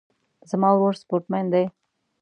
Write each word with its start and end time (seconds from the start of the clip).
زما 0.49 0.69
ورور 0.73 0.95
سپورټ 1.01 1.23
مین 1.31 1.45
ده 1.53 1.63